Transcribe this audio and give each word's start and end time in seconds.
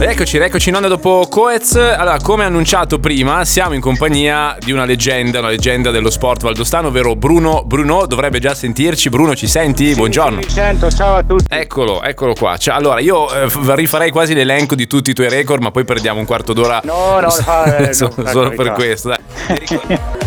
Eccoci, 0.00 0.36
eccoci 0.38 0.68
in 0.68 0.76
onda 0.76 0.86
dopo 0.86 1.26
Coez. 1.28 1.74
Allora, 1.74 2.18
come 2.22 2.44
annunciato 2.44 3.00
prima, 3.00 3.44
siamo 3.44 3.74
in 3.74 3.80
compagnia 3.80 4.56
di 4.60 4.70
una 4.70 4.84
leggenda, 4.84 5.40
una 5.40 5.48
leggenda 5.48 5.90
dello 5.90 6.08
sport 6.08 6.42
valdostano, 6.42 6.88
ovvero 6.88 7.16
Bruno 7.16 7.64
Bruno. 7.64 8.06
Dovrebbe 8.06 8.38
già 8.38 8.54
sentirci. 8.54 9.08
Bruno, 9.08 9.34
ci 9.34 9.48
senti? 9.48 9.92
Buongiorno. 9.94 10.36
Mi 10.36 10.48
sento, 10.48 10.88
ciao 10.90 11.16
a 11.16 11.22
tutti. 11.24 11.44
Eccolo, 11.48 12.00
eccolo 12.02 12.34
qua. 12.34 12.56
Cioè, 12.56 12.74
allora, 12.74 13.00
io 13.00 13.28
eh, 13.32 13.48
rifarei 13.74 14.10
quasi 14.12 14.34
l'elenco 14.34 14.76
di 14.76 14.86
tutti 14.86 15.10
i 15.10 15.14
tuoi 15.14 15.28
record, 15.28 15.60
ma 15.62 15.72
poi 15.72 15.84
perdiamo 15.84 16.20
un 16.20 16.26
quarto 16.26 16.52
d'ora. 16.52 16.80
No, 16.84 17.18
no, 17.18 17.26
no, 17.26 17.92
solo 17.92 18.12
per 18.14 18.54
per 18.54 18.72
carità. 18.72 18.72
questo. 18.72 19.14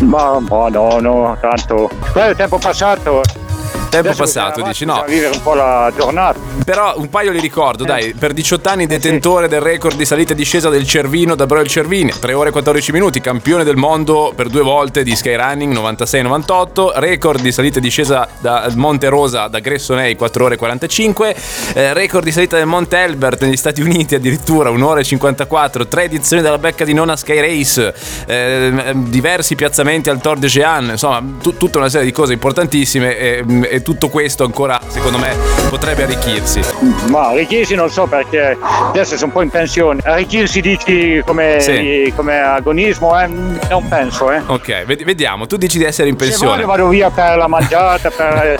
Ma, 0.02 0.38
ma 0.40 0.68
no, 0.68 0.98
no, 1.00 1.38
tanto. 1.40 1.88
Quello 2.10 2.26
è 2.26 2.30
il 2.30 2.36
tempo 2.36 2.58
passato. 2.58 3.22
Tempo 3.92 4.08
Adesso 4.08 4.22
passato, 4.22 4.62
dici 4.62 4.86
no. 4.86 5.04
vivere 5.06 5.34
un 5.34 5.42
po' 5.42 5.52
la 5.52 5.92
giornata. 5.94 6.38
Però 6.64 6.94
un 6.96 7.10
paio 7.10 7.30
li 7.30 7.40
ricordo, 7.40 7.84
dai, 7.84 8.14
per 8.14 8.32
18 8.32 8.66
anni 8.70 8.86
detentore 8.86 9.48
del 9.48 9.60
record 9.60 9.96
di 9.96 10.06
salita 10.06 10.32
e 10.32 10.34
discesa 10.34 10.70
del 10.70 10.86
Cervino 10.86 11.34
da 11.34 11.44
Broil 11.44 11.66
Cervini, 11.66 12.10
3 12.18 12.32
ore 12.32 12.48
e 12.48 12.52
14 12.52 12.90
minuti, 12.90 13.20
campione 13.20 13.64
del 13.64 13.76
mondo 13.76 14.32
per 14.34 14.48
due 14.48 14.62
volte 14.62 15.02
di 15.02 15.14
skyrunning 15.14 15.74
96-98, 15.74 16.92
record 16.94 17.42
di 17.42 17.52
salita 17.52 17.78
e 17.78 17.80
discesa 17.82 18.26
da 18.40 18.70
Monte 18.76 19.10
Rosa 19.10 19.48
da 19.48 19.58
Gressonei 19.58 20.16
4 20.16 20.42
ore 20.42 20.54
e 20.54 20.56
45, 20.56 21.36
eh, 21.74 21.92
record 21.92 22.24
di 22.24 22.32
salita 22.32 22.56
del 22.56 22.64
Monte 22.64 22.96
Elbert 22.96 23.42
negli 23.42 23.58
Stati 23.58 23.82
Uniti 23.82 24.14
addirittura 24.14 24.70
1 24.70 24.88
ora 24.88 25.00
e 25.00 25.04
54, 25.04 25.86
3 25.86 26.02
edizioni 26.04 26.40
della 26.42 26.56
becca 26.56 26.86
di 26.86 26.94
nona 26.94 27.14
Sky 27.14 27.40
Race, 27.40 27.94
eh, 28.24 28.92
diversi 28.94 29.54
piazzamenti 29.54 30.08
al 30.08 30.18
Tour 30.22 30.38
de 30.38 30.46
Jean, 30.46 30.88
insomma 30.92 31.22
tu- 31.42 31.58
tutta 31.58 31.76
una 31.76 31.90
serie 31.90 32.06
di 32.06 32.12
cose 32.12 32.32
importantissime 32.32 33.18
e, 33.18 33.44
e 33.68 33.81
tutto 33.82 34.08
questo 34.08 34.44
ancora 34.44 34.80
secondo 34.88 35.18
me 35.18 35.34
potrebbe 35.68 36.04
arricchirsi. 36.04 36.60
Ma 37.08 37.28
arricchirsi 37.28 37.74
non 37.74 37.90
so 37.90 38.06
perché 38.06 38.56
adesso 38.88 39.14
sono 39.16 39.26
un 39.26 39.32
po' 39.32 39.42
in 39.42 39.50
pensione. 39.50 40.00
Arricchirsi 40.04 40.60
dici 40.60 41.22
come, 41.26 41.56
Sì. 41.60 42.12
come 42.16 42.38
agonismo? 42.40 43.18
Eh? 43.20 43.26
Non 43.26 43.88
penso, 43.88 44.30
eh. 44.30 44.40
Ok, 44.46 44.84
ved- 44.84 45.04
vediamo, 45.04 45.46
tu 45.46 45.56
dici 45.56 45.78
di 45.78 45.84
essere 45.84 46.08
in 46.08 46.18
Se 46.18 46.24
pensione. 46.26 46.52
voglio 46.54 46.66
vado 46.66 46.88
via 46.88 47.10
per 47.10 47.36
la 47.36 47.46
mangiata, 47.48 48.10
per, 48.10 48.58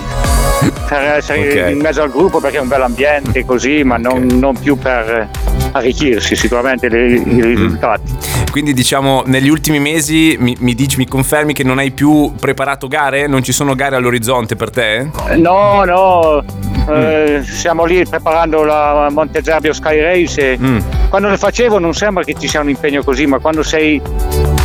per 0.88 1.02
essere 1.16 1.62
Ok. 1.64 1.70
in 1.72 1.78
mezzo 1.80 2.02
al 2.02 2.10
gruppo 2.10 2.40
perché 2.40 2.58
è 2.58 2.60
un 2.60 2.68
bel 2.68 2.82
ambiente 2.82 3.44
così, 3.44 3.82
ma 3.82 3.96
non, 3.96 4.24
Ok. 4.24 4.32
non 4.32 4.58
più 4.58 4.76
per 4.78 5.28
arricchirsi 5.72 6.36
sicuramente 6.36 6.86
i, 6.86 6.90
Mm. 7.22 7.38
i 7.38 7.42
risultati. 7.42 8.12
Quindi 8.50 8.72
diciamo 8.74 9.22
negli 9.26 9.48
ultimi 9.48 9.78
mesi 9.80 10.36
mi, 10.38 10.54
mi 10.60 10.74
dici, 10.74 10.98
mi 10.98 11.06
confermi 11.06 11.52
che 11.54 11.64
non 11.64 11.78
hai 11.78 11.90
più 11.90 12.32
preparato 12.38 12.86
gare? 12.88 13.26
Non 13.26 13.42
ci 13.42 13.52
sono 13.52 13.74
gare 13.74 13.96
all'orizzonte 13.96 14.56
per 14.56 14.70
te? 14.70 15.08
No, 15.36 15.84
no, 15.84 16.44
eh, 16.92 17.42
siamo 17.44 17.84
lì 17.84 18.04
preparando 18.04 18.62
la 18.64 19.08
Montezerbio 19.10 19.72
Sky 19.72 20.00
Race 20.00 20.58
Mm. 20.58 20.78
quando 21.08 21.28
le 21.28 21.38
facevo 21.38 21.78
non 21.78 21.94
sembra 21.94 22.22
che 22.24 22.34
ci 22.38 22.46
sia 22.48 22.60
un 22.60 22.68
impegno 22.68 23.02
così, 23.02 23.26
ma 23.26 23.38
quando 23.38 23.62
sei 23.62 24.00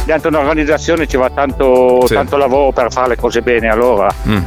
dentro 0.05 0.29
un'organizzazione 0.29 1.07
ci 1.07 1.17
va 1.17 1.29
tanto, 1.29 2.05
Sì. 2.07 2.13
tanto 2.13 2.35
lavoro 2.37 2.71
per 2.71 2.91
fare 2.91 3.09
le 3.09 3.15
cose 3.15 3.41
bene, 3.41 3.67
allora 3.69 4.07
Mm. 4.27 4.37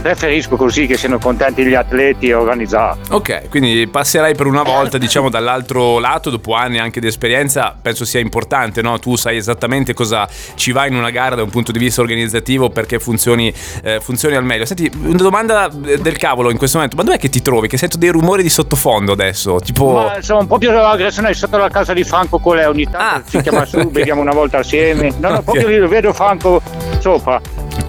Preferisco 0.00 0.56
così 0.56 0.86
che 0.86 0.96
siano 0.96 1.18
contenti 1.18 1.64
gli 1.64 1.74
atleti 1.74 2.28
e 2.28 2.34
organizzati. 2.34 3.00
Ok, 3.10 3.48
quindi 3.48 3.86
passerai 3.86 4.34
per 4.34 4.46
una 4.46 4.62
volta 4.62 4.98
diciamo 4.98 5.28
dall'altro 5.28 5.98
lato, 5.98 6.30
dopo 6.30 6.54
anni 6.54 6.78
anche 6.78 7.00
di 7.00 7.06
esperienza, 7.06 7.76
penso 7.80 8.04
sia 8.04 8.20
importante, 8.20 8.82
no? 8.82 8.98
Tu 8.98 9.16
sai 9.16 9.36
esattamente 9.36 9.92
cosa 9.94 10.28
ci 10.54 10.72
va 10.72 10.86
in 10.86 10.94
una 10.94 11.10
gara 11.10 11.34
da 11.34 11.42
un 11.42 11.50
punto 11.50 11.72
di 11.72 11.78
vista 11.78 12.00
organizzativo 12.00 12.70
perché 12.70 12.98
funzioni, 12.98 13.52
eh, 13.82 14.00
funzioni 14.00 14.36
al 14.36 14.44
meglio. 14.44 14.64
Senti, 14.64 14.90
una 15.02 15.16
domanda 15.16 15.68
del 15.68 16.16
cavolo 16.16 16.50
in 16.50 16.56
questo 16.58 16.76
momento, 16.78 16.96
ma 16.96 17.02
dov'è 17.04 17.18
che 17.18 17.28
ti 17.28 17.42
trovi? 17.42 17.68
Che 17.68 17.76
sento 17.76 17.96
dei 17.96 18.10
rumori 18.10 18.42
di 18.42 18.50
sottofondo 18.50 19.12
adesso, 19.12 19.58
tipo... 19.60 19.92
Ma 19.92 20.22
sono 20.22 20.46
proprio 20.46 20.72
l'aggressione 20.72 21.32
sotto 21.34 21.56
la 21.56 21.68
casa 21.68 21.92
di 21.92 22.04
Franco 22.04 22.38
Colè, 22.38 22.68
ogni 22.68 22.84
tanto 22.84 22.98
Ah, 23.02 23.22
si 23.26 23.40
chiama 23.40 23.64
su, 23.64 23.78
ok. 23.78 23.86
beviamo 23.90 24.20
una 24.20 24.32
volta 24.32 24.58
assieme. 24.58 25.12
No, 25.18 25.30
no, 25.30 25.42
proprio 25.42 25.66
lì 25.68 25.78
vedo 25.88 26.12
Franco 26.12 26.60
sopra. 27.00 27.40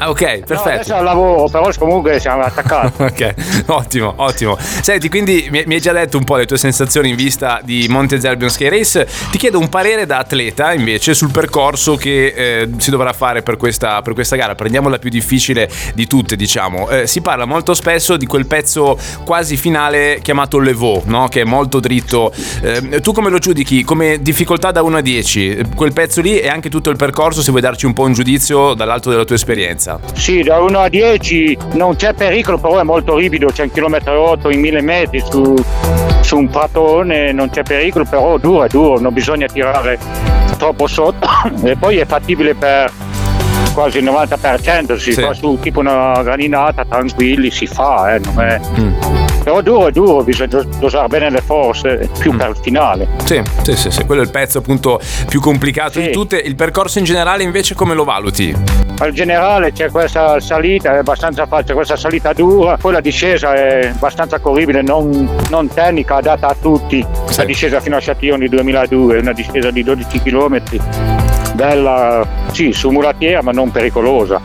Ah, 0.02 0.10
ok, 0.10 0.22
No, 0.22 0.28
adesso 0.28 0.46
perfetto. 0.64 0.94
è 0.94 0.98
al 0.98 1.04
lavoro, 1.04 1.48
però 1.48 1.70
comunque 1.78 2.20
siamo 2.20 2.42
attaccati. 2.42 3.04
Ok, 3.12 3.34
ottimo, 3.68 4.14
ottimo. 4.18 4.58
Senti, 4.60 5.10
quindi 5.10 5.48
mi, 5.52 5.64
mi 5.68 5.76
hai 5.76 5.80
già 5.82 5.92
detto 5.92 6.18
un 6.18 6.24
po' 6.24 6.38
le 6.38 6.46
tue 6.48 6.58
sensazioni 6.58 7.10
in 7.10 7.16
vista 7.16 7.60
di 7.64 7.86
Monte 7.88 8.20
Zerbion 8.20 8.50
Sky 8.50 8.70
Race. 8.70 9.08
Ti 9.30 9.38
chiedo 9.38 9.60
un 9.60 9.70
parere 9.70 10.06
da 10.08 10.18
atleta 10.18 10.74
invece 10.74 11.14
sul 11.14 11.30
percorso 11.32 11.96
che 11.96 12.34
eh, 12.36 12.70
si 12.78 12.90
dovrà 12.90 13.14
fare 13.14 13.44
per 13.44 13.58
questa, 13.58 14.02
per 14.02 14.14
questa 14.14 14.36
gara. 14.36 14.56
Prendiamo 14.56 14.90
la 14.90 14.98
più 14.98 15.10
difficile 15.12 15.70
di 15.94 16.08
tutte, 16.08 16.36
diciamo. 16.36 16.90
Eh, 16.90 17.06
si 17.08 17.22
parla 17.22 17.46
molto 17.46 17.74
spesso 17.76 18.18
di 18.18 18.26
quel 18.26 18.48
pezzo 18.48 18.98
quasi 19.24 19.56
finale 19.56 20.20
chiamato 20.24 20.58
Levaux, 20.58 21.04
no? 21.06 21.28
che 21.28 21.42
è 21.42 21.46
molto 21.46 21.80
dritto. 21.80 22.32
Eh, 22.62 23.02
tu 23.02 23.12
come 23.14 23.30
lo 23.30 23.38
giudichi? 23.38 23.84
Come 23.84 24.20
difficoltà 24.22 24.72
da 24.72 24.82
1 24.82 24.98
a 24.98 25.02
10? 25.02 25.50
Eh, 25.58 25.66
Quel 25.76 25.94
pezzo 25.94 26.22
lì 26.22 26.40
e 26.40 26.48
anche 26.48 26.70
tutto 26.70 26.90
il 26.90 26.96
percorso, 26.96 27.42
se 27.44 27.50
vuoi 27.52 27.62
darci 27.62 27.86
un 27.86 27.94
po' 27.94 28.04
un 28.04 28.14
giudizio 28.14 28.74
dall'alto 28.74 29.10
della 29.12 29.26
tua 29.26 29.36
esperienza. 29.36 29.91
Sì, 30.14 30.42
da 30.44 30.60
1 30.60 30.80
a 30.80 30.90
10 30.90 31.58
non 31.74 31.96
c'è 31.96 32.14
pericolo, 32.14 32.58
però 32.58 32.80
è 32.80 32.84
molto 32.84 33.16
ripido, 33.18 33.48
c'è 33.48 33.64
un 33.64 33.72
chilometro 33.72 34.14
e 34.14 34.18
8 34.18 34.50
in 34.50 34.60
1000 34.60 34.82
metri 34.82 35.20
su, 35.22 35.56
su 36.22 36.38
un 36.38 36.50
pratone, 36.50 37.32
non 37.32 37.50
c'è 37.50 37.64
pericolo, 37.64 38.06
però 38.10 38.38
duro 38.38 38.64
è 38.64 38.68
duro, 38.68 39.00
non 39.00 39.14
bisogna 39.14 39.48
tirare 39.48 39.98
troppo 40.58 40.88
sotto 40.88 41.28
e 41.64 41.76
poi 41.76 41.98
è 41.98 42.06
fattibile 42.06 42.54
per 42.56 42.92
quasi 43.74 44.00
il 44.00 44.04
90%, 44.06 44.98
si 44.98 45.14
Sì. 45.14 45.22
fa 45.22 45.34
su 45.34 45.58
tipo 45.62 45.80
una 45.80 46.22
graninata, 46.24 46.84
tranquilli, 46.86 47.50
si 47.52 47.66
fa, 47.68 48.16
eh, 48.16 48.20
non 48.20 48.42
è... 48.42 48.60
Mm. 48.80 48.94
Però 49.44 49.62
duro 49.62 49.88
è 49.88 49.92
duro, 49.92 50.24
bisogna 50.24 50.48
dos- 50.50 50.66
dosare 50.78 51.08
bene 51.08 51.30
le 51.30 51.42
forze, 51.42 52.10
più 52.20 52.32
Mm. 52.34 52.38
per 52.38 52.50
il 52.50 52.58
finale. 52.62 53.08
Sì, 53.26 53.42
sì, 53.64 53.76
sì, 53.76 53.92
sì, 53.92 54.06
quello 54.06 54.22
è 54.22 54.26
il 54.26 54.32
pezzo 54.32 54.60
appunto 54.60 55.00
più 55.28 55.40
complicato 55.40 56.00
Sì. 56.00 56.08
di 56.08 56.12
tutte. 56.12 56.38
Il 56.38 56.56
percorso 56.56 57.00
in 57.00 57.06
generale 57.06 57.44
invece 57.44 57.74
come 57.76 57.94
lo 57.94 58.04
valuti? 58.04 58.56
Al 59.00 59.12
generale 59.14 59.72
c'è 59.72 59.90
questa 59.90 60.40
salita, 60.40 60.94
è 60.94 60.98
abbastanza 60.98 61.48
facile, 61.48 61.74
questa 61.74 61.96
salita 61.96 62.34
dura, 62.34 62.78
poi 62.78 62.92
la 62.94 63.00
discesa 63.02 63.54
è 63.54 63.88
abbastanza 63.88 64.38
corribile, 64.40 64.82
non, 64.84 65.28
non 65.50 65.68
tecnica, 65.70 66.18
adatta 66.18 66.48
a 66.48 66.56
tutti. 66.60 67.04
Sì. 67.26 67.38
La 67.38 67.46
discesa 67.46 67.80
fino 67.80 67.96
a 67.98 68.00
di 68.20 68.48
2002, 68.50 69.18
una 69.20 69.34
discesa 69.34 69.72
di 69.72 69.84
12 69.84 70.22
km, 70.22 70.62
bella, 71.56 72.26
sì, 72.52 72.72
su 72.74 72.90
mulatiera 72.90 73.42
ma 73.42 73.52
non 73.52 73.72
pericolosa, 73.72 74.40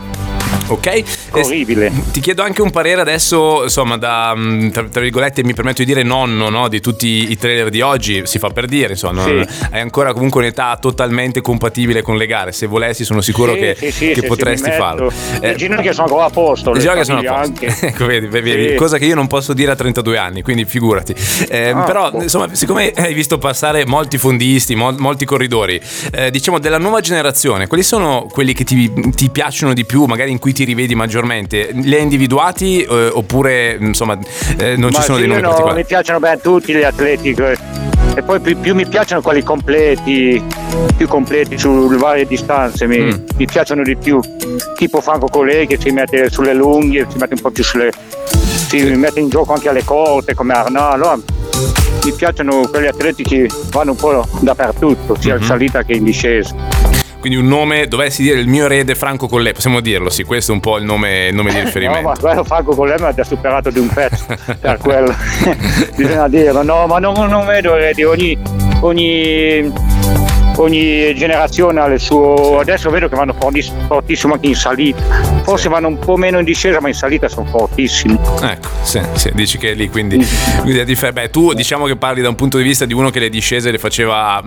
Ok? 0.67 0.85
E 0.87 1.05
corribile. 1.29 1.91
ti 2.11 2.19
chiedo 2.19 2.43
anche 2.43 2.61
un 2.61 2.71
parere 2.71 2.99
adesso, 3.01 3.63
insomma, 3.63 3.97
da 3.97 4.33
mm, 4.35 4.69
tra, 4.69 4.83
tra 4.83 5.01
virgolette 5.01 5.43
mi 5.43 5.53
permetto 5.53 5.81
di 5.83 5.85
dire 5.85 6.03
nonno 6.03 6.49
no, 6.49 6.67
di 6.67 6.81
tutti 6.81 7.31
i 7.31 7.37
trailer 7.37 7.69
di 7.69 7.81
oggi, 7.81 8.21
si 8.25 8.37
fa 8.39 8.49
per 8.49 8.65
dire, 8.65 8.91
insomma, 8.93 9.23
Sì. 9.23 9.45
hai 9.71 9.79
ancora 9.79 10.13
comunque 10.13 10.41
un'età 10.41 10.77
totalmente 10.81 11.41
compatibile 11.41 12.01
con 12.01 12.17
le 12.17 12.25
gare. 12.25 12.51
Se 12.51 12.65
volessi, 12.67 13.05
sono 13.05 13.21
sicuro 13.21 13.53
Sì, 13.53 13.59
che, 13.59 13.75
sì, 13.77 13.91
sì, 13.91 14.11
che 14.11 14.23
potresti 14.23 14.71
farlo. 14.71 15.11
Le 15.39 15.55
ginocchia 15.55 15.93
sono 15.93 16.07
ancora 16.07 16.25
a 16.25 16.29
posto, 16.29 16.71
Le 16.71 16.75
le 16.77 16.81
ginocchia 16.81 17.03
sono 17.03 17.19
a 17.19 17.41
posto. 17.41 17.65
ecco, 17.85 18.05
vedi, 18.05 18.27
vedi, 18.27 18.75
cosa 18.75 18.97
che 18.97 19.05
io 19.05 19.15
non 19.15 19.27
posso 19.27 19.53
dire 19.53 19.71
a 19.71 19.75
32 19.75 20.17
anni, 20.17 20.41
quindi 20.41 20.65
figurati. 20.65 21.15
Eh, 21.49 21.69
Ah, 21.69 21.83
però, 21.83 22.11
boh. 22.11 22.21
insomma, 22.23 22.53
siccome 22.53 22.91
hai 22.95 23.13
visto 23.13 23.37
passare 23.37 23.85
molti 23.85 24.17
fondisti, 24.17 24.75
mol- 24.75 24.95
molti 24.97 25.25
corridori, 25.25 25.79
eh, 26.11 26.29
diciamo 26.31 26.59
della 26.59 26.77
nuova 26.77 26.99
generazione, 27.01 27.67
quali 27.67 27.83
sono 27.83 28.27
quelli 28.29 28.53
che 28.53 28.63
ti, 28.63 28.91
ti 29.15 29.29
piacciono 29.29 29.73
di 29.73 29.85
più, 29.85 30.05
magari 30.05 30.31
in 30.31 30.39
cui 30.39 30.53
ti 30.57 30.63
rivedi 30.63 30.95
maggiormente? 30.95 31.69
Li 31.71 31.93
hai 31.93 32.01
individuati 32.01 32.81
eh, 32.81 33.09
oppure, 33.13 33.77
insomma, 33.79 34.17
eh, 34.57 34.75
non 34.75 34.89
ci 34.89 34.97
Ma 34.97 35.03
sono 35.03 35.17
sì, 35.17 35.23
dei 35.23 35.27
nomi 35.27 35.41
no, 35.41 35.47
particolari? 35.49 35.77
mi 35.81 35.85
piacciono 35.85 36.19
bene 36.19 36.41
tutti 36.41 36.73
gli 36.73 36.81
atleti 36.83 37.35
e 38.15 38.23
poi 38.23 38.39
più, 38.39 38.59
più 38.59 38.73
mi 38.73 38.87
piacciono 38.87 39.21
quelli 39.21 39.43
completi, 39.43 40.41
più 40.95 41.07
completi 41.07 41.59
sulle 41.59 41.97
varie 41.97 42.25
distanze, 42.25 42.87
mi, 42.87 42.97
Mm. 42.97 43.11
mi 43.37 43.45
piacciono 43.45 43.83
di 43.83 43.95
più. 43.95 44.19
Tipo 44.75 44.99
Franco 45.01 45.27
Colei 45.27 45.67
che 45.67 45.77
si 45.79 45.91
mette 45.91 46.31
sulle 46.31 46.55
lunghe, 46.55 47.05
si 47.07 47.17
mette 47.19 47.35
un 47.35 47.41
po' 47.41 47.51
più 47.51 47.63
sulle... 47.63 47.91
si 48.67 48.81
mette 48.95 49.19
in 49.19 49.29
gioco 49.29 49.53
anche 49.53 49.69
alle 49.69 49.83
corte 49.83 50.33
come 50.33 50.53
Arnaud. 50.53 50.93
Allora, 50.93 51.15
mi 52.03 52.11
piacciono 52.13 52.67
quegli 52.67 52.87
atleti 52.87 53.21
che 53.23 53.47
vanno 53.69 53.91
un 53.91 53.97
po' 53.97 54.27
dappertutto, 54.39 55.15
sia 55.19 55.35
in 55.35 55.43
salita 55.43 55.83
che 55.83 55.93
in 55.93 56.03
discesa. 56.03 56.55
Quindi 57.19 57.37
un 57.39 57.47
nome, 57.47 57.87
dovessi 57.87 58.21
dire 58.21 58.39
il 58.39 58.47
mio 58.47 58.65
erede 58.65 58.93
Franco 58.95 59.27
Collè, 59.27 59.51
possiamo 59.51 59.79
dirlo, 59.79 60.09
sì, 60.09 60.23
questo 60.23 60.51
è 60.51 60.55
un 60.55 60.61
po' 60.61 60.77
il 60.77 60.83
nome, 60.85 61.27
il 61.27 61.35
nome 61.35 61.51
di 61.51 61.57
No, 61.57 61.63
riferimento. 61.63 62.07
ma 62.09 62.15
quello 62.17 62.43
Franco 62.43 62.75
Colei 62.75 62.97
mi 62.99 63.07
ha 63.07 63.23
superato 63.23 63.69
di 63.71 63.79
un 63.79 63.87
pezzo 63.87 64.25
per 64.59 64.77
quello. 64.77 65.13
Bisogna 65.97 66.27
dirlo. 66.27 66.61
No, 66.63 66.85
ma 66.87 66.99
non, 66.99 67.13
non 67.27 67.45
vedo 67.45 67.75
eredi. 67.75 68.03
Ogni, 68.03 68.37
ogni 68.81 69.71
ogni 70.57 71.13
generazione 71.15 71.79
ha 71.79 71.85
il 71.87 71.99
suo. 71.99 72.59
Adesso 72.59 72.89
vedo 72.89 73.07
che 73.07 73.15
vanno 73.15 73.33
fortissimo 73.33 74.33
anche 74.33 74.47
in 74.47 74.55
salita. 74.55 75.01
Forse 75.43 75.63
sì. 75.63 75.69
vanno 75.69 75.87
un 75.87 75.99
po' 75.99 76.17
meno 76.17 76.39
in 76.39 76.45
discesa, 76.45 76.79
ma 76.79 76.87
in 76.87 76.93
salita 76.93 77.27
sono 77.27 77.45
fortissimi. 77.47 78.17
Ecco, 78.41 78.69
sì, 78.81 79.01
sì, 79.13 79.31
dici 79.33 79.57
che 79.57 79.71
è 79.71 79.73
lì, 79.73 79.89
quindi, 79.89 80.25
quindi 80.61 80.95
beh, 80.95 81.29
tu 81.29 81.53
diciamo 81.53 81.85
che 81.85 81.95
parli 81.95 82.21
da 82.21 82.29
un 82.29 82.35
punto 82.35 82.57
di 82.57 82.63
vista 82.63 82.85
di 82.85 82.93
uno 82.93 83.09
che 83.09 83.19
le 83.19 83.29
discese 83.29 83.71
le 83.71 83.77
faceva 83.77 84.43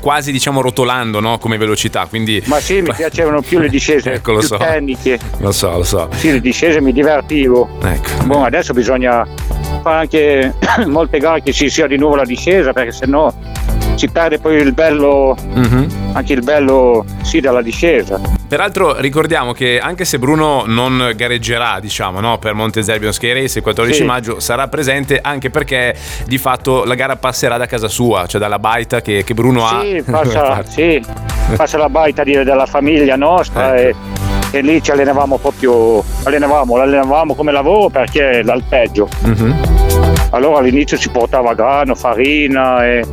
quasi 0.00 0.32
diciamo 0.32 0.60
rotolando 0.60 1.20
no? 1.20 1.38
come 1.38 1.56
velocità. 1.56 2.06
Quindi... 2.06 2.42
Ma 2.46 2.60
sì, 2.60 2.80
mi 2.80 2.92
piacevano 2.96 3.40
più 3.42 3.58
le 3.58 3.68
discese, 3.68 4.12
ecco, 4.12 4.32
lo 4.32 4.40
so. 4.40 4.56
tecniche. 4.56 5.18
Lo 5.38 5.52
so, 5.52 5.70
lo 5.70 5.84
so. 5.84 6.08
Sì, 6.14 6.32
le 6.32 6.40
discese 6.40 6.80
mi 6.80 6.92
divertivo. 6.92 7.68
Ecco. 7.82 8.24
Boh, 8.24 8.44
adesso 8.44 8.72
bisogna 8.72 9.26
fare 9.82 9.98
anche 9.98 10.54
molte 10.86 11.18
gare 11.18 11.42
che 11.42 11.52
ci 11.52 11.68
sia 11.68 11.86
di 11.86 11.96
nuovo 11.96 12.16
la 12.16 12.24
discesa 12.24 12.72
perché 12.72 12.92
sennò 12.92 13.32
si 13.94 14.08
perde 14.08 14.38
poi 14.38 14.56
il 14.56 14.72
bello, 14.72 15.36
mm-hmm. 15.44 15.88
anche 16.12 16.32
il 16.32 16.42
bello 16.42 17.04
sì 17.22 17.40
della 17.40 17.62
discesa. 17.62 18.20
Peraltro 18.52 19.00
ricordiamo 19.00 19.52
che 19.52 19.80
anche 19.80 20.04
se 20.04 20.18
Bruno 20.18 20.64
non 20.66 21.12
gareggerà 21.16 21.80
diciamo 21.80 22.20
no, 22.20 22.38
per 22.38 22.52
Monte 22.52 22.82
Zerbion 22.82 23.12
Ski 23.12 23.32
Race 23.32 23.58
il 23.58 23.64
14 23.64 23.96
sì. 23.96 24.04
maggio 24.04 24.40
sarà 24.40 24.68
presente 24.68 25.20
anche 25.22 25.48
perché 25.48 25.96
di 26.26 26.36
fatto 26.36 26.84
la 26.84 26.94
gara 26.94 27.16
passerà 27.16 27.56
da 27.56 27.66
casa 27.66 27.88
sua, 27.88 28.26
cioè 28.26 28.40
dalla 28.40 28.58
baita 28.58 29.00
che, 29.00 29.24
che 29.24 29.34
Bruno 29.34 29.66
sì, 29.66 30.02
ha. 30.06 30.10
Passa, 30.10 30.62
sì, 30.68 31.02
passa 31.56 31.78
la 31.78 31.88
baita 31.88 32.24
di, 32.24 32.42
della 32.42 32.66
famiglia 32.66 33.16
nostra 33.16 33.74
ecco. 33.78 33.96
e, 34.50 34.58
e, 34.58 34.60
lì 34.60 34.82
ci 34.82 34.90
allenavamo 34.90 35.38
proprio, 35.38 36.04
allenavamo, 36.24 36.76
allenavamo 36.76 37.34
come 37.34 37.52
lavoro 37.52 37.88
perché 37.88 38.30
è 38.30 38.42
l'alpeggio. 38.42 39.08
Mm-hmm. 39.26 39.52
Allora 40.30 40.58
all'inizio 40.58 40.96
si 40.96 41.08
portava 41.10 41.54
grano, 41.54 41.94
farina 41.94 42.84
e 42.86 43.04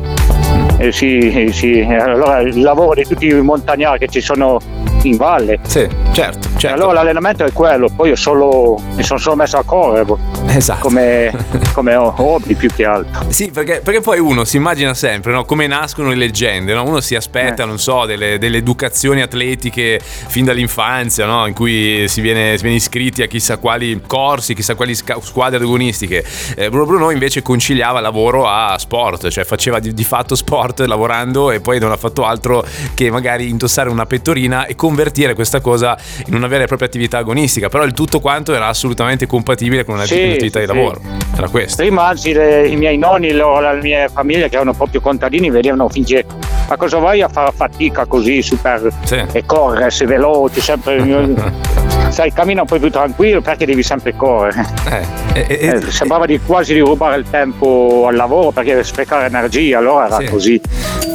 eh, 0.80 0.92
sì, 0.92 1.50
sì. 1.52 1.80
Allora 1.80 2.40
il 2.40 2.60
lavoro 2.60 2.94
di 2.94 3.04
tutti 3.04 3.26
i 3.26 3.34
montagnari 3.34 3.98
che 3.98 4.08
ci 4.08 4.20
sono 4.20 4.58
in 5.02 5.16
valle. 5.16 5.58
Sì, 5.62 5.88
certo, 6.12 6.48
certo. 6.56 6.76
Allora 6.76 6.92
l'allenamento 6.94 7.44
è 7.44 7.52
quello, 7.52 7.88
poi 7.94 8.10
io 8.10 8.16
solo, 8.16 8.80
mi 8.94 9.02
sono 9.02 9.18
solo 9.18 9.36
messo 9.36 9.56
a 9.56 9.64
correre 9.64 10.14
esatto. 10.46 10.80
come, 10.80 11.32
come 11.72 11.94
hobby 11.94 12.54
più 12.54 12.68
che 12.68 12.84
altro. 12.84 13.30
Sì, 13.30 13.50
perché, 13.50 13.80
perché 13.82 14.00
poi 14.00 14.18
uno 14.18 14.44
si 14.44 14.56
immagina 14.56 14.94
sempre 14.94 15.32
no? 15.32 15.44
come 15.44 15.66
nascono 15.66 16.08
le 16.08 16.16
leggende, 16.16 16.74
no? 16.74 16.84
uno 16.84 17.00
si 17.00 17.14
aspetta, 17.14 17.62
eh. 17.62 17.66
non 17.66 17.78
so, 17.78 18.04
delle, 18.04 18.38
delle, 18.38 18.58
educazioni 18.58 19.22
atletiche 19.22 20.00
fin 20.02 20.44
dall'infanzia, 20.44 21.26
no? 21.26 21.46
in 21.46 21.54
cui 21.54 22.06
si 22.08 22.20
viene, 22.20 22.56
si 22.56 22.62
viene, 22.62 22.76
iscritti 22.76 23.22
a 23.22 23.26
chissà 23.26 23.56
quali 23.56 24.00
corsi, 24.06 24.54
chissà 24.54 24.74
quali 24.74 24.94
squadre 24.94 25.58
agonistiche. 25.62 26.24
Eh, 26.56 26.68
Bruno 26.68 26.86
Bruno 26.86 27.10
invece 27.10 27.42
conciliava 27.42 28.00
lavoro 28.00 28.46
a 28.46 28.76
sport, 28.78 29.28
cioè 29.28 29.44
faceva 29.44 29.78
di, 29.78 29.94
di 29.94 30.04
fatto 30.04 30.34
sport 30.34 30.80
lavorando 30.80 31.50
e 31.50 31.60
poi 31.60 31.78
non 31.78 31.92
ha 31.92 31.96
fatto 31.96 32.24
altro 32.24 32.64
che 32.94 33.10
magari 33.10 33.48
indossare 33.48 33.88
una 33.88 34.06
pettorina 34.06 34.66
e 34.66 34.74
convertire 34.90 35.34
questa 35.34 35.60
cosa 35.60 35.96
in 36.26 36.34
una 36.34 36.48
vera 36.48 36.64
e 36.64 36.66
propria 36.66 36.88
attività 36.88 37.18
agonistica, 37.18 37.68
però 37.68 37.84
il 37.84 37.92
tutto 37.92 38.18
quanto 38.18 38.52
era 38.52 38.66
assolutamente 38.66 39.26
compatibile 39.26 39.84
con 39.84 39.94
un'attività 39.94 40.58
sì, 40.58 40.66
di 40.66 40.72
lavoro. 40.72 41.00
Era 41.36 41.48
questo. 41.48 41.82
Prima 41.82 42.06
anzi 42.06 42.32
le, 42.32 42.66
i 42.66 42.76
miei 42.76 42.98
nonni, 42.98 43.30
la 43.30 43.78
mia 43.80 44.08
famiglia 44.08 44.48
che 44.48 44.56
erano 44.56 44.74
proprio 44.74 45.00
contadini, 45.00 45.48
vedevano 45.50 45.88
finché 45.88 46.24
ma 46.68 46.76
cosa 46.76 46.98
vai 46.98 47.22
a 47.22 47.28
fare 47.28 47.50
fatica 47.52 48.06
così 48.06 48.42
super 48.42 48.92
sì. 49.04 49.22
e 49.32 49.44
correre, 49.44 49.90
sei 49.90 50.06
veloce, 50.06 50.60
sempre 50.60 51.02
sai, 52.12 52.32
cammina 52.32 52.62
un 52.62 52.66
po' 52.66 52.78
più 52.78 52.90
tranquillo 52.90 53.40
perché 53.40 53.66
devi 53.66 53.82
sempre 53.82 54.14
correre. 54.16 54.66
Eh, 54.90 55.06
eh, 55.34 55.46
eh, 55.48 55.66
eh 55.68 55.90
sembrava 55.90 56.26
di, 56.26 56.40
quasi 56.44 56.74
di 56.74 56.80
rubare 56.80 57.16
il 57.16 57.24
tempo 57.28 58.06
al 58.08 58.14
lavoro 58.14 58.50
perché 58.50 58.82
sprecare 58.82 59.26
energia, 59.26 59.78
allora 59.78 60.06
era 60.06 60.16
sì. 60.18 60.24
così. 60.26 60.60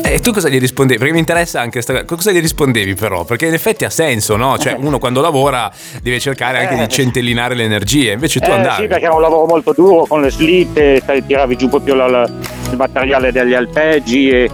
E 0.04 0.20
tu 0.20 0.32
cosa 0.32 0.50
gli 0.50 0.60
rispondevi? 0.60 1.00
Perché 1.00 1.14
mi 1.14 1.20
interessa 1.20 1.60
anche 1.60 1.82
questa 1.84 1.94
cosa. 1.94 2.06
Cosa 2.06 2.32
gli 2.32 2.40
rispondevi 2.40 2.94
però? 2.94 3.26
Perché 3.26 3.48
in 3.48 3.54
effetti 3.54 3.86
ha 3.86 3.90
senso, 3.90 4.36
no? 4.36 4.58
Cioè, 4.58 4.76
uno 4.80 5.00
quando 5.00 5.20
lavora 5.20 5.72
deve 6.02 6.20
cercare 6.20 6.60
anche 6.60 6.76
di 6.76 6.84
eh. 6.84 6.88
centellinare 6.88 7.56
le 7.56 7.64
energie, 7.64 8.14
invece 8.14 8.40
tu 8.40 8.50
andavi. 8.50 8.84
Sì, 8.84 8.88
perché 8.88 9.06
era 9.06 9.16
un 9.16 9.22
lavoro 9.22 9.46
molto 9.46 9.74
duro 9.76 10.06
con 10.06 10.22
le 10.22 10.32
slitte, 10.32 11.02
tiravi 11.26 11.56
giù 11.58 11.68
proprio 11.68 11.96
la, 11.96 12.08
la, 12.08 12.24
il 12.24 12.78
materiale 12.78 13.32
degli 13.32 13.54
alpeggi 13.54 14.30
e, 14.30 14.50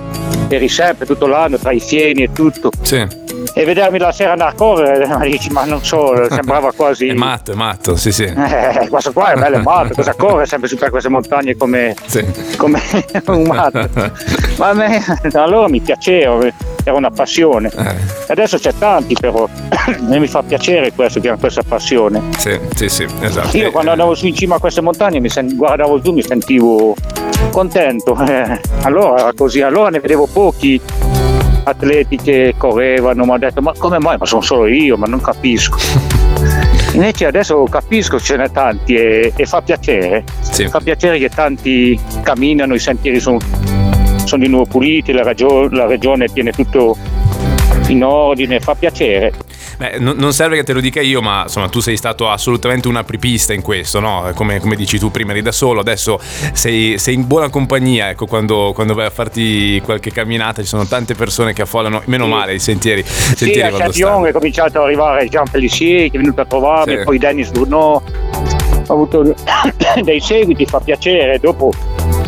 e 0.48 0.58
riserve 0.58 1.06
tutto 1.06 1.28
l'anno, 1.28 1.58
tra 1.58 1.72
i 1.72 1.80
fieni 1.80 2.24
e 2.24 2.32
tutto. 2.32 2.72
Sì 2.82 3.21
e 3.62 3.66
vedermi 3.66 4.00
la 4.00 4.12
sera 4.12 4.32
andare 4.32 4.52
a 4.52 4.54
correre, 4.54 5.06
ma 5.08 5.20
dici, 5.20 5.50
ma 5.52 5.64
non 5.66 5.84
so, 5.84 6.28
sembrava 6.30 6.72
quasi. 6.76 7.08
è 7.08 7.14
matto, 7.14 7.52
è 7.52 7.56
matto, 7.56 7.96
sì, 7.96 8.12
sì. 8.12 8.24
Eh, 8.24 8.88
questo 8.90 9.14
qua 9.14 9.34
è 9.34 9.36
bello, 9.38 9.58
è 9.58 9.62
matto, 9.62 9.94
cosa 9.94 10.14
corre 10.18 10.46
sempre 10.46 10.68
su 10.68 10.78
per 10.78 10.90
queste 10.90 11.10
montagne 11.10 11.56
come, 11.56 11.96
sì. 12.06 12.26
come 12.58 12.82
un 13.28 13.44
matto. 13.44 13.88
Ma 14.58 14.70
a 14.70 14.74
me 14.74 15.04
allora 15.34 15.68
mi 15.70 15.80
piaceva, 15.80 16.40
era 16.84 16.98
una 16.98 17.12
passione. 17.12 17.72
Eh. 17.76 17.96
Adesso 18.28 18.58
c'è 18.58 18.74
tanti 18.78 19.16
però, 19.20 19.48
e 20.10 20.20
mi 20.20 20.28
fa 20.28 20.42
piacere 20.42 20.92
questo 20.94 21.20
che 21.20 21.30
hanno 21.30 21.38
questa 21.38 21.62
passione. 21.62 22.22
Sì, 22.38 22.60
sì, 22.74 22.90
sì, 22.90 23.08
esatto. 23.20 23.56
Io 23.58 23.72
quando 23.72 23.92
andavo 23.92 24.16
su 24.16 24.26
in 24.26 24.36
cima 24.36 24.56
a 24.56 24.60
queste 24.60 24.82
montagne 24.82 25.20
mi 25.20 25.30
sen- 25.30 25.56
guardavo 25.56 26.02
giù, 26.02 26.14
mi 26.14 26.24
sentivo 26.24 26.96
contento. 27.52 28.18
Eh, 28.26 28.60
allora 28.84 29.32
così, 29.36 29.62
allora 29.62 29.90
ne 29.90 30.00
vedevo 30.00 30.28
pochi 30.32 30.80
atleti 31.72 32.18
che 32.18 32.54
correvano, 32.58 33.26
mi 33.26 33.34
ha 33.34 33.38
detto 33.38 33.62
ma 33.62 33.74
come 33.78 34.00
mai? 34.00 34.18
Ma 34.18 34.26
sono 34.26 34.42
solo 34.42 34.68
io, 34.68 34.98
ma 34.98 35.08
non 35.08 35.22
capisco. 35.22 35.78
Invece 36.94 37.26
adesso 37.26 37.64
capisco 37.64 38.20
ce 38.20 38.38
n'è 38.38 38.52
tanti 38.52 38.96
e, 38.96 39.34
e 39.36 39.46
fa 39.46 39.62
piacere. 39.62 40.24
Sì. 40.40 40.68
Fa 40.68 40.80
piacere 40.80 41.18
che 41.18 41.30
tanti 41.30 42.00
camminano, 42.22 42.74
i 42.74 42.80
sentieri 42.80 43.20
sono, 43.20 43.40
sono 44.26 44.44
di 44.44 44.50
nuovo 44.50 44.66
puliti, 44.66 45.12
la, 45.14 45.24
ragione, 45.24 45.76
la 45.76 45.86
regione 45.86 46.28
tiene 46.28 46.52
tutto 46.52 46.98
in 47.88 48.04
ordine, 48.04 48.60
fa 48.60 48.76
piacere. 48.76 49.32
Beh, 49.82 49.98
non 49.98 50.32
serve 50.32 50.58
che 50.58 50.64
te 50.64 50.74
lo 50.74 50.80
dica 50.80 51.02
io, 51.02 51.24
ma 51.24 51.42
insomma 51.42 51.68
tu 51.68 51.80
sei 51.80 51.98
stato 51.98 52.30
assolutamente 52.30 52.88
un 52.88 52.98
apripista 52.98 53.52
in 53.52 53.64
questo, 53.64 54.00
no? 54.00 54.30
Come, 54.36 54.60
come 54.60 54.76
dici 54.76 55.00
tu 55.00 55.10
prima 55.10 55.32
eri 55.32 55.42
da 55.42 55.52
solo, 55.52 55.80
adesso 55.80 56.20
sei, 56.54 57.00
sei 57.00 57.16
in 57.16 57.26
buona 57.26 57.50
compagnia, 57.50 58.10
ecco, 58.10 58.28
quando, 58.28 58.74
quando, 58.76 58.94
vai 58.94 59.08
a 59.08 59.10
farti 59.10 59.82
qualche 59.84 60.12
camminata 60.12 60.62
ci 60.62 60.68
sono 60.68 60.86
tante 60.86 61.16
persone 61.16 61.54
che 61.54 61.64
affollano, 61.64 62.04
meno 62.06 62.26
sì. 62.26 62.30
male, 62.30 62.54
i 62.54 62.60
sentieri. 62.60 63.04
Sì, 63.04 63.60
a 63.60 63.72
Châtillon 63.72 64.28
è 64.28 64.32
cominciato 64.32 64.78
ad 64.78 64.86
arrivare 64.86 65.28
Jean 65.28 65.50
Pellissier 65.50 66.12
che 66.12 66.18
è 66.18 66.20
venuto 66.20 66.42
a 66.42 66.46
trovarmi, 66.46 66.98
sì. 66.98 67.04
poi 67.04 67.18
Dennis 67.18 67.50
Bourneau, 67.50 68.04
ho 68.86 68.94
avuto 68.94 69.34
dei 70.04 70.20
seguiti, 70.20 70.64
fa 70.68 70.80
piacere, 70.80 71.40
dopo, 71.40 71.74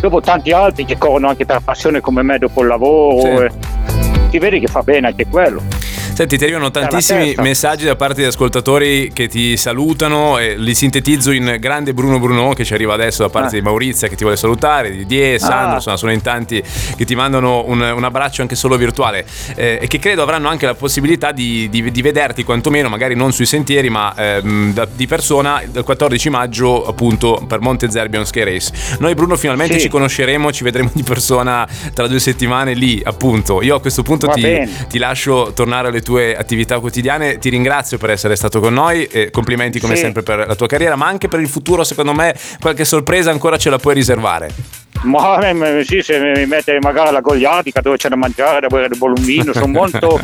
dopo 0.00 0.20
tanti 0.20 0.50
altri 0.50 0.84
che 0.84 0.98
corrono 0.98 1.28
anche 1.28 1.46
per 1.46 1.60
passione 1.62 2.00
come 2.00 2.24
me 2.24 2.36
dopo 2.36 2.62
il 2.62 2.66
lavoro. 2.66 3.48
Sì. 3.48 4.28
si 4.30 4.38
vede 4.40 4.58
che 4.58 4.66
fa 4.66 4.82
bene 4.82 5.06
anche 5.06 5.28
quello. 5.28 5.93
Senti, 6.14 6.38
ti 6.38 6.44
arrivano 6.44 6.70
tantissimi 6.70 7.34
messaggi 7.38 7.84
da 7.84 7.96
parte 7.96 8.20
di 8.20 8.28
ascoltatori 8.28 9.10
che 9.12 9.26
ti 9.26 9.56
salutano 9.56 10.38
e 10.38 10.56
li 10.56 10.72
sintetizzo 10.72 11.32
in 11.32 11.56
grande 11.58 11.92
Bruno 11.92 12.20
Bruno 12.20 12.52
che 12.52 12.64
ci 12.64 12.72
arriva 12.72 12.94
adesso 12.94 13.24
da 13.24 13.30
parte 13.30 13.56
ah. 13.56 13.58
di 13.58 13.62
Maurizia 13.62 14.06
che 14.06 14.14
ti 14.14 14.22
vuole 14.22 14.36
salutare, 14.36 14.92
di 14.92 15.06
Die, 15.06 15.40
Sandro, 15.40 15.72
ah. 15.72 15.74
insomma 15.74 15.96
sono 15.96 16.12
in 16.12 16.22
tanti 16.22 16.62
che 16.96 17.04
ti 17.04 17.16
mandano 17.16 17.64
un, 17.66 17.80
un 17.80 18.04
abbraccio 18.04 18.42
anche 18.42 18.54
solo 18.54 18.76
virtuale 18.76 19.26
eh, 19.56 19.80
e 19.82 19.88
che 19.88 19.98
credo 19.98 20.22
avranno 20.22 20.46
anche 20.46 20.66
la 20.66 20.74
possibilità 20.74 21.32
di, 21.32 21.68
di, 21.68 21.90
di 21.90 22.00
vederti 22.00 22.44
quantomeno, 22.44 22.88
magari 22.88 23.16
non 23.16 23.32
sui 23.32 23.46
sentieri 23.46 23.90
ma 23.90 24.14
ehm, 24.16 24.72
da, 24.72 24.86
di 24.86 25.08
persona 25.08 25.62
il 25.62 25.82
14 25.82 26.30
maggio 26.30 26.86
appunto 26.86 27.44
per 27.48 27.58
Monte 27.58 27.90
Zerbion 27.90 28.24
Ski 28.24 28.44
Race. 28.44 28.72
Noi 29.00 29.14
Bruno 29.14 29.34
finalmente 29.36 29.74
sì. 29.74 29.80
ci 29.80 29.88
conosceremo, 29.88 30.52
ci 30.52 30.62
vedremo 30.62 30.90
di 30.94 31.02
persona 31.02 31.66
tra 31.92 32.06
due 32.06 32.20
settimane 32.20 32.72
lì 32.74 33.02
appunto. 33.04 33.62
Io 33.62 33.74
a 33.74 33.80
questo 33.80 34.04
punto 34.04 34.28
ti, 34.28 34.70
ti 34.88 34.98
lascio 34.98 35.50
tornare 35.52 35.88
alle 35.88 36.02
tue 36.04 36.36
attività 36.36 36.78
quotidiane. 36.78 37.38
Ti 37.38 37.48
ringrazio 37.48 37.98
per 37.98 38.10
essere 38.10 38.36
stato 38.36 38.60
con 38.60 38.72
noi 38.72 39.06
e 39.06 39.30
complimenti 39.30 39.80
come 39.80 39.96
sì. 39.96 40.02
sempre 40.02 40.22
per 40.22 40.46
la 40.46 40.54
tua 40.54 40.68
carriera, 40.68 40.94
ma 40.94 41.06
anche 41.06 41.26
per 41.26 41.40
il 41.40 41.48
futuro, 41.48 41.82
secondo 41.82 42.12
me 42.12 42.32
qualche 42.60 42.84
sorpresa 42.84 43.32
ancora 43.32 43.56
ce 43.56 43.70
la 43.70 43.78
puoi 43.78 43.94
riservare. 43.94 44.82
Ma 45.02 45.38
sì, 45.84 46.00
se 46.02 46.18
mi 46.18 46.46
mette 46.46 46.78
magari 46.80 47.12
la 47.12 47.20
gogliatica 47.20 47.80
dove 47.80 47.96
c'è 47.96 48.08
da 48.08 48.16
mangiare, 48.16 48.60
da 48.60 48.68
bere 48.68 48.88
del 48.88 48.96
bolombino, 48.96 49.52
sono 49.52 49.66
molto. 49.72 50.18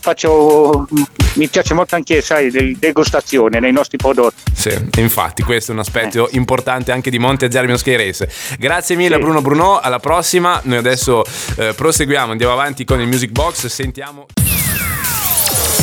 faccio. 0.00 0.88
mi 1.34 1.48
piace 1.48 1.74
molto 1.74 1.94
anche, 1.94 2.20
sai, 2.20 2.76
degustazione 2.78 3.60
nei 3.60 3.72
nostri 3.72 3.96
prodotti. 3.98 4.42
Sì, 4.52 4.72
infatti, 4.96 5.42
questo 5.42 5.70
è 5.70 5.74
un 5.74 5.80
aspetto 5.80 6.28
eh. 6.28 6.36
importante 6.36 6.92
anche 6.92 7.10
di 7.10 7.18
Monte 7.18 7.50
Zermio 7.50 7.76
Sky 7.76 7.96
Race. 7.96 8.28
Grazie 8.58 8.96
mille, 8.96 9.16
sì. 9.16 9.20
Bruno 9.20 9.42
Bruno. 9.42 9.78
Alla 9.78 10.00
prossima. 10.00 10.60
Noi 10.64 10.78
adesso 10.78 11.24
eh, 11.56 11.72
proseguiamo, 11.74 12.32
andiamo 12.32 12.52
avanti 12.52 12.84
con 12.84 13.00
il 13.00 13.06
Music 13.06 13.30
Box. 13.30 13.66
Sentiamo. 13.66 14.26